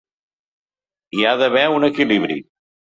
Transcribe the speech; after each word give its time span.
Hi 1.19 1.29
ha 1.33 1.37
d’haver 1.43 1.69
un 1.77 1.91
equilibri. 1.93 2.43